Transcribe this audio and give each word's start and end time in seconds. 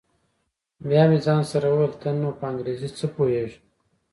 بيا 0.87 1.03
مې 1.09 1.17
ځان 1.25 1.41
سره 1.51 1.65
وويل 1.69 1.93
ته 2.01 2.09
نو 2.21 2.29
په 2.39 2.43
انګريزۍ 2.51 2.89
څه 2.97 3.05
پوهېږې. 3.15 3.57